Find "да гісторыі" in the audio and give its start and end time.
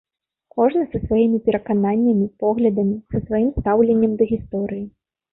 4.23-4.83